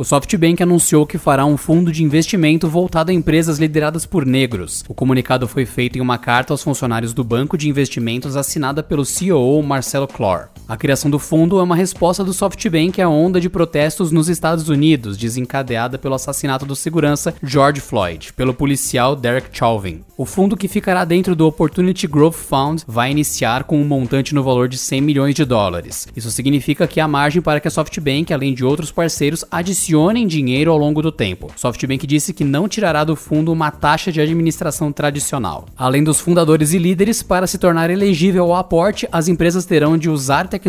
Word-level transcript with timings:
O 0.00 0.04
SoftBank 0.04 0.62
anunciou 0.62 1.06
que 1.06 1.18
fará 1.18 1.44
um 1.44 1.58
fundo 1.58 1.92
de 1.92 2.02
investimento 2.02 2.66
voltado 2.66 3.10
a 3.10 3.14
empresas 3.14 3.58
lideradas 3.58 4.06
por 4.06 4.24
negros. 4.24 4.82
O 4.88 4.94
comunicado 4.94 5.46
foi 5.46 5.66
feito 5.66 5.98
em 5.98 6.00
uma 6.00 6.16
carta 6.16 6.54
aos 6.54 6.62
funcionários 6.62 7.12
do 7.12 7.22
banco 7.22 7.58
de 7.58 7.68
investimentos 7.68 8.34
assinada 8.34 8.82
pelo 8.82 9.04
CEO 9.04 9.62
Marcelo 9.62 10.08
Clore. 10.08 10.48
A 10.70 10.76
criação 10.76 11.10
do 11.10 11.18
fundo 11.18 11.58
é 11.58 11.64
uma 11.64 11.74
resposta 11.74 12.22
do 12.22 12.32
SoftBank 12.32 13.02
à 13.02 13.08
onda 13.08 13.40
de 13.40 13.50
protestos 13.50 14.12
nos 14.12 14.28
Estados 14.28 14.68
Unidos, 14.68 15.16
desencadeada 15.16 15.98
pelo 15.98 16.14
assassinato 16.14 16.64
do 16.64 16.76
segurança 16.76 17.34
George 17.42 17.80
Floyd, 17.80 18.32
pelo 18.34 18.54
policial 18.54 19.16
Derek 19.16 19.48
Chauvin. 19.50 20.04
O 20.16 20.24
fundo 20.24 20.56
que 20.56 20.68
ficará 20.68 21.04
dentro 21.04 21.34
do 21.34 21.44
Opportunity 21.44 22.06
Growth 22.06 22.34
Fund 22.34 22.82
vai 22.86 23.10
iniciar 23.10 23.64
com 23.64 23.80
um 23.80 23.84
montante 23.84 24.32
no 24.32 24.44
valor 24.44 24.68
de 24.68 24.78
100 24.78 25.00
milhões 25.00 25.34
de 25.34 25.44
dólares. 25.44 26.06
Isso 26.14 26.30
significa 26.30 26.86
que 26.86 27.00
há 27.00 27.08
margem 27.08 27.42
para 27.42 27.58
que 27.58 27.66
a 27.66 27.70
SoftBank, 27.70 28.32
além 28.32 28.54
de 28.54 28.64
outros 28.64 28.92
parceiros, 28.92 29.44
adicionem 29.50 30.24
dinheiro 30.24 30.70
ao 30.70 30.78
longo 30.78 31.02
do 31.02 31.10
tempo. 31.10 31.50
SoftBank 31.56 32.06
disse 32.06 32.32
que 32.32 32.44
não 32.44 32.68
tirará 32.68 33.02
do 33.02 33.16
fundo 33.16 33.50
uma 33.52 33.72
taxa 33.72 34.12
de 34.12 34.20
administração 34.20 34.92
tradicional. 34.92 35.66
Além 35.76 36.04
dos 36.04 36.20
fundadores 36.20 36.72
e 36.72 36.78
líderes, 36.78 37.24
para 37.24 37.48
se 37.48 37.58
tornar 37.58 37.90
elegível 37.90 38.44
ao 38.44 38.54
aporte, 38.54 39.08
as 39.10 39.26
empresas 39.26 39.64
terão 39.64 39.98
de 39.98 40.08
usar 40.08 40.46
tecnologia 40.46 40.59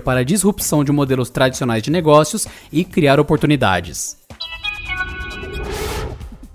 para 0.00 0.20
a 0.20 0.24
disrupção 0.24 0.84
de 0.84 0.92
modelos 0.92 1.30
tradicionais 1.30 1.82
de 1.82 1.90
negócios 1.90 2.46
e 2.72 2.84
criar 2.84 3.18
oportunidades. 3.18 4.17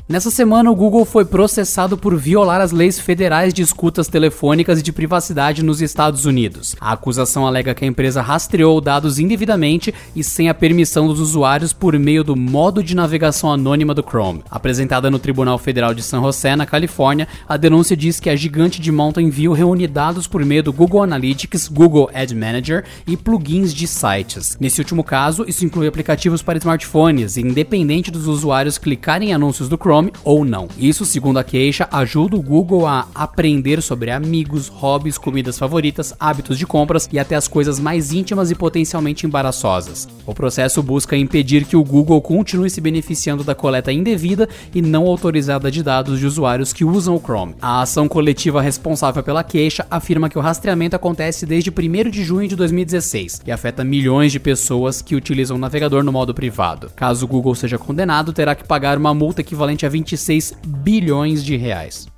Nessa 0.06 0.30
semana, 0.30 0.70
o 0.70 0.76
Google 0.76 1.06
foi 1.06 1.24
processado 1.24 1.98
por 1.98 2.18
violar 2.18 2.60
as 2.60 2.74
leis 2.74 3.00
federais 3.00 3.54
de 3.54 3.62
escutas 3.62 4.10
telefônicas 4.10 4.82
e 4.82 4.84
de 4.84 4.92
privacidade 4.92 5.64
nos 5.64 5.82
Estados 5.82 6.26
Unidos. 6.26 6.76
A 6.78 6.92
acusação 6.92 7.48
alega 7.48 7.74
que 7.74 7.86
a 7.86 7.88
empresa 7.88 8.22
rastreou 8.22 8.82
dados 8.82 9.18
indevidamente 9.18 9.94
e 10.14 10.22
sem 10.22 10.50
a 10.50 10.54
permissão 10.54 11.08
dos 11.08 11.22
usuários 11.22 11.72
por 11.72 11.98
meio 11.98 12.22
do 12.22 12.36
modo 12.36 12.84
de 12.84 12.94
navegação 12.94 13.50
anônima 13.50 13.94
do 13.94 14.04
Chrome. 14.04 14.44
Apresentada 14.52 15.10
no 15.10 15.18
Tribunal 15.18 15.58
Federal 15.58 15.94
de 15.94 16.04
San 16.04 16.22
José, 16.22 16.54
na 16.54 16.66
Califórnia, 16.66 17.26
a 17.48 17.56
denúncia 17.56 17.96
diz 17.96 18.20
que 18.20 18.30
a 18.30 18.36
gigante 18.36 18.82
de 18.82 18.92
Mountain 18.92 19.30
View 19.30 19.54
reúne 19.54 19.88
dados 19.88 20.28
por 20.28 20.44
meio 20.44 20.64
do 20.64 20.74
Google 20.74 21.04
Analytics, 21.04 21.70
Google 21.70 22.10
Ad 22.14 22.36
Manager 22.36 22.84
e 23.08 23.16
plugins 23.16 23.74
de 23.74 23.88
sites. 23.88 24.58
Nesse 24.60 24.82
último 24.82 25.02
caso, 25.02 25.46
isso 25.48 25.64
inclui 25.64 25.88
aplicativos 25.88 26.42
para 26.42 26.58
smartphones, 26.58 27.38
e 27.38 27.42
independente 27.42 28.12
dos 28.12 28.28
usuários 28.28 28.78
clicarem 28.78 29.30
em 29.30 29.34
anúncios 29.34 29.70
do 29.70 29.78
Chrome, 29.78 29.93
Chrome 29.94 30.12
ou 30.24 30.44
não. 30.44 30.68
Isso, 30.76 31.06
segundo 31.06 31.38
a 31.38 31.44
queixa, 31.44 31.88
ajuda 31.92 32.36
o 32.36 32.42
Google 32.42 32.88
a 32.88 33.08
aprender 33.14 33.80
sobre 33.80 34.10
amigos, 34.10 34.68
hobbies, 34.68 35.20
comidas 35.20 35.60
favoritas, 35.60 36.16
hábitos 36.20 36.58
de 36.58 36.66
compras 36.66 37.08
e 37.12 37.20
até 37.20 37.36
as 37.36 37.48
coisas 37.48 37.80
mais 37.80 38.12
íntimas 38.12 38.50
e 38.50 38.56
potencialmente 38.56 39.28
embaraçosas. 39.28 40.08
O 40.26 40.34
processo 40.34 40.82
busca 40.82 41.16
impedir 41.16 41.66
que 41.66 41.78
o 41.78 41.84
Google 41.84 42.20
continue 42.24 42.72
se 42.72 42.82
beneficiando 42.82 43.44
da 43.44 43.54
coleta 43.54 43.92
indevida 43.92 44.50
e 44.74 44.82
não 44.82 45.06
autorizada 45.06 45.70
de 45.70 45.84
dados 45.84 46.18
de 46.18 46.26
usuários 46.26 46.74
que 46.74 46.84
usam 46.84 47.16
o 47.16 47.20
Chrome. 47.20 47.54
A 47.62 47.84
ação 47.84 48.08
coletiva 48.08 48.64
responsável 48.64 49.22
pela 49.22 49.44
queixa 49.44 49.86
afirma 49.92 50.28
que 50.28 50.40
o 50.40 50.42
rastreamento 50.42 50.96
acontece 50.96 51.46
desde 51.46 51.70
1 51.70 52.10
de 52.10 52.24
junho 52.24 52.48
de 52.48 52.56
2016 52.56 53.44
e 53.46 53.52
afeta 53.52 53.84
milhões 53.84 54.32
de 54.32 54.40
pessoas 54.40 55.04
que 55.04 55.16
utilizam 55.16 55.56
o 55.56 55.60
navegador 55.60 56.04
no 56.04 56.12
modo 56.12 56.34
privado. 56.34 56.92
Caso 56.96 57.26
o 57.26 57.28
Google 57.28 57.54
seja 57.54 57.78
condenado, 57.78 58.34
terá 58.34 58.56
que 58.56 58.64
pagar 58.64 58.98
uma 58.98 59.14
multa 59.14 59.42
equivalente 59.42 59.83
a 59.86 59.90
26 59.90 60.54
bilhões 60.66 61.44
de 61.44 61.56
reais. 61.56 62.13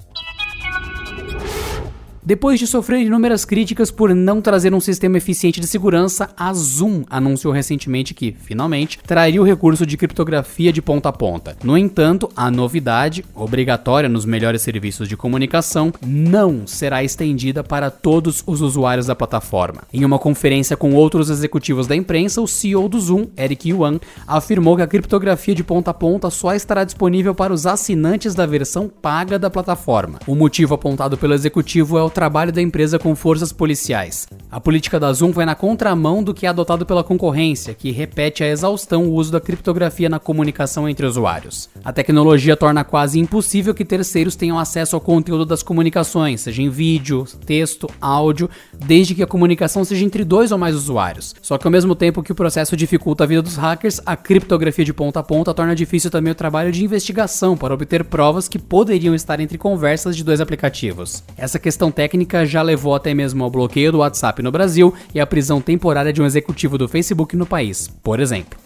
Depois 2.27 2.59
de 2.59 2.65
sofrer 2.65 3.01
inúmeras 3.01 3.45
críticas 3.45 3.91
por 3.91 4.15
não 4.15 4.41
trazer 4.41 4.73
um 4.73 4.79
sistema 4.79 5.15
eficiente 5.15 5.59
de 5.59 5.67
segurança, 5.67 6.27
a 6.35 6.51
Zoom 6.55 7.03
anunciou 7.07 7.53
recentemente 7.53 8.15
que, 8.15 8.31
finalmente, 8.31 8.97
traria 9.05 9.39
o 9.39 9.45
recurso 9.45 9.85
de 9.85 9.95
criptografia 9.95 10.73
de 10.73 10.81
ponta 10.81 11.09
a 11.09 11.13
ponta. 11.13 11.55
No 11.63 11.77
entanto, 11.77 12.27
a 12.35 12.49
novidade, 12.49 13.23
obrigatória 13.35 14.09
nos 14.09 14.25
melhores 14.25 14.63
serviços 14.63 15.07
de 15.07 15.15
comunicação, 15.15 15.93
não 16.03 16.65
será 16.65 17.03
estendida 17.03 17.63
para 17.63 17.91
todos 17.91 18.43
os 18.47 18.59
usuários 18.59 19.05
da 19.05 19.15
plataforma. 19.15 19.83
Em 19.93 20.03
uma 20.03 20.17
conferência 20.17 20.75
com 20.75 20.95
outros 20.95 21.29
executivos 21.29 21.85
da 21.85 21.95
imprensa, 21.95 22.41
o 22.41 22.47
CEO 22.47 22.89
do 22.89 22.99
Zoom, 22.99 23.27
Eric 23.37 23.69
Yuan, 23.69 23.99
afirmou 24.25 24.75
que 24.75 24.81
a 24.81 24.87
criptografia 24.87 25.53
de 25.53 25.63
ponta 25.63 25.91
a 25.91 25.93
ponta 25.93 26.31
só 26.31 26.55
estará 26.55 26.83
disponível 26.83 27.35
para 27.35 27.53
os 27.53 27.67
assinantes 27.67 28.33
da 28.33 28.47
versão 28.47 28.89
paga 28.89 29.37
da 29.37 29.51
plataforma. 29.51 30.17
O 30.25 30.33
motivo 30.33 30.73
apontado 30.73 31.19
pelo 31.19 31.35
executivo 31.35 31.99
é 31.99 32.01
o 32.01 32.14
trabalho 32.15 32.51
da 32.51 32.61
empresa 32.61 32.97
com 32.97 33.13
forças 33.13 33.51
policiais. 33.51 34.25
A 34.49 34.57
política 34.57 34.97
da 34.97 35.11
Zoom 35.11 35.31
vai 35.31 35.45
na 35.45 35.53
contramão 35.53 36.23
do 36.23 36.33
que 36.33 36.45
é 36.45 36.49
adotado 36.49 36.85
pela 36.85 37.03
concorrência, 37.03 37.73
que 37.73 37.91
repete 37.91 38.41
a 38.41 38.47
exaustão 38.47 39.03
o 39.03 39.13
uso 39.13 39.33
da 39.33 39.41
criptografia 39.41 40.07
na 40.07 40.17
comunicação 40.17 40.87
entre 40.87 41.05
usuários. 41.05 41.69
A 41.83 41.91
tecnologia 41.91 42.55
torna 42.55 42.85
quase 42.85 43.19
impossível 43.19 43.75
que 43.75 43.83
terceiros 43.83 44.37
tenham 44.37 44.57
acesso 44.57 44.95
ao 44.95 45.01
conteúdo 45.01 45.45
das 45.45 45.61
comunicações, 45.61 46.39
seja 46.39 46.61
em 46.61 46.69
vídeo, 46.69 47.25
texto, 47.45 47.89
áudio, 47.99 48.49
desde 48.73 49.13
que 49.13 49.21
a 49.21 49.27
comunicação 49.27 49.83
seja 49.83 50.05
entre 50.05 50.23
dois 50.23 50.53
ou 50.53 50.57
mais 50.57 50.73
usuários. 50.73 51.35
Só 51.41 51.57
que 51.57 51.67
ao 51.67 51.71
mesmo 51.71 51.95
tempo 51.95 52.23
que 52.23 52.31
o 52.31 52.35
processo 52.35 52.77
dificulta 52.77 53.25
a 53.25 53.27
vida 53.27 53.41
dos 53.41 53.57
hackers, 53.57 53.99
a 54.05 54.15
criptografia 54.15 54.85
de 54.85 54.93
ponta 54.93 55.19
a 55.19 55.23
ponta 55.23 55.53
torna 55.53 55.75
difícil 55.75 56.09
também 56.09 56.31
o 56.31 56.35
trabalho 56.35 56.71
de 56.71 56.81
investigação 56.81 57.57
para 57.57 57.73
obter 57.73 58.05
provas 58.05 58.47
que 58.47 58.57
poderiam 58.57 59.13
estar 59.13 59.41
entre 59.41 59.57
conversas 59.57 60.15
de 60.15 60.23
dois 60.23 60.39
aplicativos. 60.39 61.21
Essa 61.35 61.59
questão 61.59 61.91
técnica 61.91 62.04
técnica 62.05 62.45
já 62.45 62.61
levou 62.61 62.93
até 62.93 63.15
mesmo 63.15 63.43
ao 63.43 63.49
bloqueio 63.49 63.91
do 63.91 63.97
WhatsApp 63.97 64.43
no 64.43 64.51
Brasil 64.51 64.93
e 65.11 65.19
à 65.19 65.25
prisão 65.25 65.59
temporária 65.59 66.13
de 66.13 66.21
um 66.21 66.25
executivo 66.25 66.77
do 66.77 66.87
Facebook 66.87 67.35
no 67.35 67.47
país, 67.47 67.89
por 68.03 68.19
exemplo. 68.19 68.59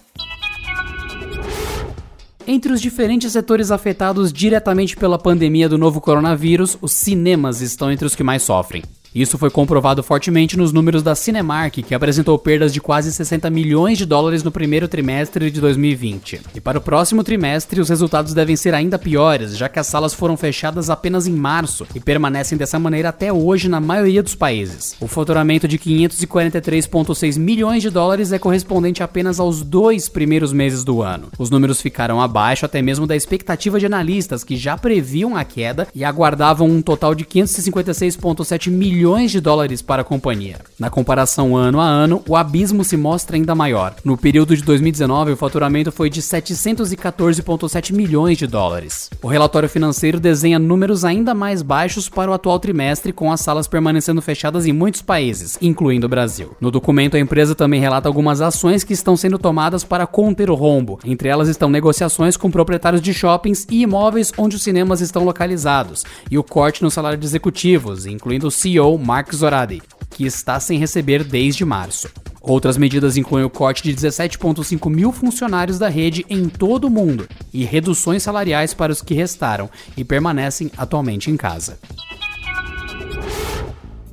Entre 2.45 2.73
os 2.73 2.81
diferentes 2.81 3.31
setores 3.31 3.71
afetados 3.71 4.33
diretamente 4.33 4.97
pela 4.97 5.17
pandemia 5.17 5.69
do 5.69 5.77
novo 5.77 6.01
coronavírus, 6.01 6.77
os 6.81 6.91
cinemas 6.91 7.61
estão 7.61 7.89
entre 7.89 8.05
os 8.05 8.13
que 8.13 8.23
mais 8.23 8.43
sofrem. 8.43 8.83
Isso 9.13 9.39
foi 9.39 9.49
comprovado 9.49 10.03
fortemente 10.03 10.55
nos 10.55 10.71
números 10.71 11.01
da 11.01 11.15
Cinemark, 11.15 11.81
que 11.81 11.95
apresentou 11.95 12.37
perdas 12.37 12.71
de 12.71 12.79
quase 12.79 13.11
60 13.11 13.49
milhões 13.49 13.97
de 13.97 14.05
dólares 14.05 14.43
no 14.43 14.51
primeiro 14.51 14.87
trimestre 14.87 15.49
de 15.49 15.59
2020. 15.59 16.41
E 16.53 16.61
para 16.61 16.77
o 16.77 16.81
próximo 16.81 17.23
trimestre, 17.23 17.81
os 17.81 17.89
resultados 17.89 18.35
devem 18.35 18.55
ser 18.55 18.75
ainda 18.75 18.99
piores, 18.99 19.57
já 19.57 19.67
que 19.67 19.79
as 19.79 19.87
salas 19.87 20.13
foram 20.13 20.37
fechadas 20.37 20.91
apenas 20.91 21.25
em 21.25 21.33
março 21.33 21.87
e 21.95 21.99
permanecem 21.99 22.55
dessa 22.55 22.77
maneira 22.77 23.09
até 23.09 23.33
hoje 23.33 23.67
na 23.67 23.79
maioria 23.79 24.21
dos 24.21 24.35
países. 24.35 24.95
O 24.99 25.07
faturamento 25.07 25.67
de 25.67 25.79
543,6 25.79 27.39
milhões 27.39 27.81
de 27.81 27.89
dólares 27.89 28.31
é 28.31 28.37
correspondente 28.37 29.01
apenas 29.01 29.39
aos 29.39 29.63
dois 29.63 30.07
primeiros 30.07 30.53
meses 30.53 30.83
do 30.83 31.01
ano. 31.01 31.29
Os 31.39 31.49
números 31.49 31.81
ficaram 31.81 32.21
abaixo 32.21 32.63
até 32.63 32.79
mesmo 32.79 33.07
da 33.07 33.15
expectativa 33.15 33.79
de 33.79 33.87
analistas 33.87 34.43
que 34.43 34.55
já 34.55 34.77
previam 34.77 35.35
a 35.35 35.43
queda 35.43 35.87
e 35.95 36.03
aguardavam 36.03 36.69
um 36.69 36.81
total 36.81 37.15
de 37.15 37.25
556,7 37.25 38.69
milhões 38.69 38.98
bilhões 38.99 39.31
de 39.31 39.39
dólares 39.39 39.81
para 39.81 40.01
a 40.01 40.05
companhia. 40.05 40.57
Na 40.77 40.89
comparação 40.89 41.55
ano 41.55 41.79
a 41.79 41.85
ano, 41.85 42.21
o 42.27 42.35
abismo 42.35 42.83
se 42.83 42.97
mostra 42.97 43.37
ainda 43.37 43.55
maior. 43.55 43.95
No 44.03 44.17
período 44.17 44.57
de 44.57 44.61
2019, 44.61 45.31
o 45.31 45.37
faturamento 45.37 45.89
foi 45.89 46.09
de 46.09 46.21
714,7 46.21 47.93
milhões 47.93 48.37
de 48.37 48.45
dólares. 48.45 49.09
O 49.21 49.27
relatório 49.29 49.69
financeiro 49.69 50.19
desenha 50.19 50.59
números 50.59 51.05
ainda 51.05 51.33
mais 51.33 51.61
baixos 51.61 52.09
para 52.09 52.29
o 52.29 52.33
atual 52.33 52.59
trimestre, 52.59 53.13
com 53.13 53.31
as 53.31 53.39
salas 53.39 53.69
permanecendo 53.69 54.21
fechadas 54.21 54.65
em 54.65 54.73
muitos 54.73 55.01
países, 55.01 55.57
incluindo 55.61 56.05
o 56.05 56.09
Brasil. 56.09 56.53
No 56.59 56.69
documento, 56.69 57.15
a 57.15 57.21
empresa 57.21 57.55
também 57.55 57.79
relata 57.79 58.09
algumas 58.09 58.41
ações 58.41 58.83
que 58.83 58.91
estão 58.91 59.15
sendo 59.15 59.39
tomadas 59.39 59.85
para 59.85 60.05
conter 60.05 60.49
o 60.49 60.55
rombo. 60.55 60.99
Entre 61.05 61.29
elas 61.29 61.47
estão 61.47 61.69
negociações 61.69 62.35
com 62.35 62.51
proprietários 62.51 63.01
de 63.01 63.13
shoppings 63.13 63.65
e 63.71 63.83
imóveis 63.83 64.33
onde 64.37 64.57
os 64.57 64.61
cinemas 64.61 64.99
estão 64.99 65.23
localizados, 65.23 66.03
e 66.29 66.37
o 66.37 66.43
corte 66.43 66.83
no 66.83 66.91
salário 66.91 67.17
de 67.17 67.25
executivos, 67.25 68.05
incluindo 68.05 68.47
o 68.47 68.51
CEO 68.51 68.88
Mark 68.97 69.33
Zoradi, 69.33 69.81
que 70.09 70.25
está 70.25 70.59
sem 70.59 70.79
receber 70.79 71.23
desde 71.23 71.63
março. 71.63 72.09
Outras 72.41 72.77
medidas 72.77 73.17
incluem 73.17 73.45
o 73.45 73.49
corte 73.49 73.83
de 73.83 73.93
17,5 73.93 74.89
mil 74.89 75.11
funcionários 75.11 75.77
da 75.77 75.89
rede 75.89 76.25
em 76.29 76.47
todo 76.47 76.85
o 76.85 76.89
mundo 76.89 77.27
e 77.53 77.65
reduções 77.65 78.23
salariais 78.23 78.73
para 78.73 78.91
os 78.91 79.01
que 79.01 79.13
restaram 79.13 79.69
e 79.97 80.03
permanecem 80.03 80.71
atualmente 80.77 81.29
em 81.29 81.37
casa. 81.37 81.77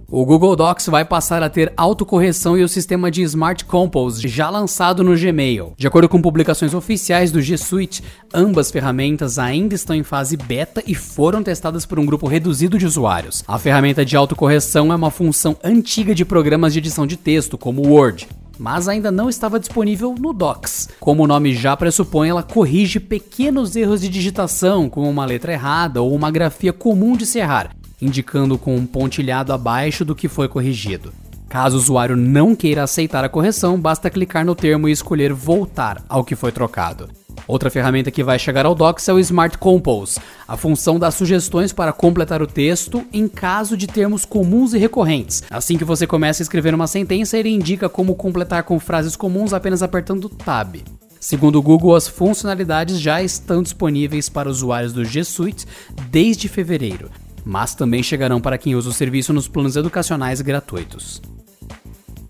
O 0.09 0.25
Google 0.25 0.55
Docs 0.55 0.87
vai 0.87 1.05
passar 1.05 1.43
a 1.43 1.51
ter 1.51 1.73
autocorreção 1.77 2.57
e 2.57 2.63
o 2.63 2.69
sistema 2.69 3.11
de 3.11 3.23
Smart 3.23 3.65
Compose 3.65 4.29
já 4.29 4.49
lançado 4.49 5.03
no 5.03 5.19
Gmail. 5.19 5.73
De 5.77 5.89
acordo 5.89 6.09
com 6.09 6.23
publicações 6.23 6.75
oficiais 6.75 7.33
do 7.33 7.43
G 7.43 7.57
Suite, 7.59 8.05
ambas 8.33 8.71
ferramentas 8.71 9.37
ainda 9.37 9.75
estão 9.75 9.97
em 9.97 10.05
fase 10.05 10.37
beta 10.37 10.81
e 10.87 10.95
foram 10.95 11.43
testadas 11.43 11.85
por 11.85 11.99
um 11.99 12.07
grupo 12.07 12.29
reduzido 12.29 12.79
de 12.79 12.87
usuários. 12.87 13.43
A 13.49 13.59
ferramenta 13.59 14.05
de 14.05 14.17
autocorreção 14.17 14.93
é 14.93 14.95
uma 14.95 15.11
função 15.11 15.57
antiga 15.65 16.15
de 16.15 16.25
programas 16.25 16.73
de 16.73 16.79
edição 16.79 17.05
de 17.05 17.17
texto, 17.17 17.59
como 17.59 17.83
o 17.83 17.91
Word 17.93 18.29
mas 18.59 18.89
ainda 18.89 19.11
não 19.11 19.29
estava 19.29 19.61
disponível 19.61 20.15
no 20.19 20.33
Docs. 20.33 20.89
Como 20.99 21.23
o 21.23 21.27
nome 21.27 21.55
já 21.55 21.77
pressupõe, 21.77 22.31
ela 22.31 22.43
corrige 22.43 22.99
pequenos 22.99 23.77
erros 23.77 24.01
de 24.01 24.09
digitação, 24.09 24.89
como 24.89 25.11
uma 25.11 25.27
letra 25.27 25.53
errada 25.53 26.01
ou 26.01 26.15
uma 26.15 26.31
grafia 26.31 26.73
comum 26.73 27.19
de 27.19 27.27
se 27.27 27.39
errar, 27.39 27.77
indicando 28.01 28.59
com 28.59 28.77
um 28.77 28.87
pontilhado 28.87 29.53
abaixo 29.53 30.05
do 30.05 30.15
que 30.15 30.29
foi 30.29 30.49
corrigido. 30.49 31.13
Caso 31.49 31.77
o 31.77 31.81
usuário 31.81 32.17
não 32.17 32.55
queira 32.55 32.83
aceitar 32.83 33.25
a 33.25 33.29
correção, 33.29 33.81
basta 33.81 34.11
clicar 34.11 34.45
no 34.45 34.55
termo 34.55 34.89
e 34.89 34.93
escolher 34.93 35.33
voltar 35.33 36.03
ao 36.09 36.25
que 36.25 36.35
foi 36.35 36.51
trocado. 36.51 37.09
Outra 37.47 37.71
ferramenta 37.71 38.11
que 38.11 38.25
vai 38.25 38.39
chegar 38.39 38.67
ao 38.67 38.75
Docs 38.75 39.09
é 39.09 39.13
o 39.13 39.19
Smart 39.21 39.57
Compose. 39.57 40.19
A 40.49 40.57
função 40.57 40.99
dá 40.99 41.11
sugestões 41.11 41.73
para 41.73 41.93
completar 41.93 42.43
o 42.43 42.47
texto 42.47 43.05
em 43.13 43.29
caso 43.29 43.77
de 43.77 43.87
termos 43.87 44.25
comuns 44.25 44.75
e 44.75 44.79
recorrentes. 44.79 45.45
Assim 45.49 45.79
que 45.79 45.85
você 45.85 46.07
começa 46.07 46.43
a 46.43 46.45
escrever 46.45 46.75
uma 46.75 46.89
sentença, 46.89 47.39
ele 47.39 47.51
indica 47.51 47.89
como 47.89 48.17
completar 48.17 48.65
com 48.65 48.81
frases 48.81 49.15
comuns 49.15 49.53
apenas 49.53 49.83
apertando 49.83 50.29
Tab. 50.29 50.83
Segundo 51.21 51.57
o 51.57 51.63
Google, 51.63 51.95
as 51.95 52.09
funcionalidades 52.09 53.01
já 53.01 53.23
estão 53.23 53.63
disponíveis 53.63 54.29
para 54.29 54.51
usuários 54.51 54.93
do 54.93 55.05
G 55.05 55.25
Suite 55.25 55.67
desde 56.11 56.49
fevereiro, 56.49 57.11
mas 57.47 57.77
também 57.77 58.03
chegarão 58.03 58.41
para 58.41 58.59
quem 58.59 58.75
usa 58.75 58.89
o 58.91 58.93
serviço 58.93 59.33
nos 59.33 59.47
planos 59.47 59.77
educacionais 59.77 60.41
gratuitos. 60.41 61.23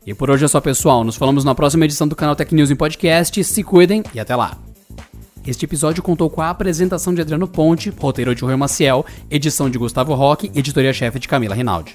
E 0.06 0.12
por 0.12 0.30
hoje 0.30 0.44
é 0.44 0.48
só, 0.48 0.60
pessoal. 0.60 1.02
Nos 1.02 1.16
falamos 1.16 1.42
na 1.42 1.54
próxima 1.54 1.86
edição 1.86 2.06
do 2.06 2.14
canal 2.14 2.36
Tech 2.36 2.54
News 2.54 2.70
em 2.70 2.76
Podcast. 2.76 3.42
Se 3.42 3.62
cuidem 3.62 4.04
e 4.14 4.20
até 4.20 4.36
lá! 4.36 4.58
Este 5.46 5.64
episódio 5.64 6.02
contou 6.02 6.28
com 6.28 6.42
a 6.42 6.50
apresentação 6.50 7.14
de 7.14 7.22
Adriano 7.22 7.48
Ponte, 7.48 7.88
roteiro 7.90 8.34
de 8.34 8.42
Rui 8.42 8.56
Maciel, 8.56 9.06
edição 9.30 9.70
de 9.70 9.78
Gustavo 9.78 10.12
Roque, 10.14 10.50
editoria-chefe 10.54 11.18
de 11.18 11.28
Camila 11.28 11.54
Rinaldi. 11.54 11.94